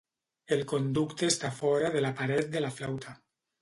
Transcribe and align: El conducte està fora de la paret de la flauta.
El 0.57 0.63
conducte 0.71 1.31
està 1.35 1.53
fora 1.61 1.95
de 1.99 2.05
la 2.09 2.13
paret 2.23 2.53
de 2.59 2.69
la 2.69 2.77
flauta. 2.81 3.19